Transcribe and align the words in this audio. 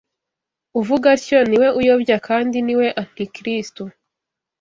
Uvuga 0.79 1.05
atyo 1.15 1.39
ni 1.49 1.57
we 1.61 1.67
uyobya 1.79 2.17
kandi 2.27 2.57
ni 2.65 2.73
we 2.79 2.87
Antikristo 3.01 3.83